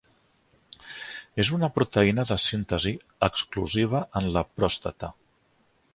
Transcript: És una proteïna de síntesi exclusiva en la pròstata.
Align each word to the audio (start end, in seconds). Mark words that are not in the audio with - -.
És 1.43 1.51
una 1.57 1.69
proteïna 1.75 2.25
de 2.31 2.39
síntesi 2.45 2.95
exclusiva 3.31 4.03
en 4.21 4.29
la 4.39 4.45
pròstata. 4.59 5.13